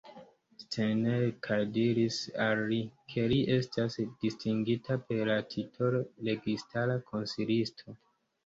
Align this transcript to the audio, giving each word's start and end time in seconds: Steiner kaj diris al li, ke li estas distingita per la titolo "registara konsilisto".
Steiner 0.61 1.25
kaj 1.47 1.57
diris 1.75 2.17
al 2.45 2.61
li, 2.71 2.79
ke 3.13 3.25
li 3.33 3.37
estas 3.57 3.99
distingita 4.25 4.99
per 5.11 5.23
la 5.31 5.37
titolo 5.55 6.03
"registara 6.31 6.97
konsilisto". 7.13 7.97